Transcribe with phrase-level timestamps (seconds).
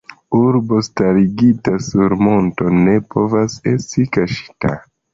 [0.37, 4.79] Urbo starigita sur monto ne povas esti kaŝita.